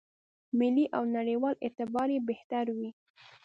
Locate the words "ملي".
0.59-0.85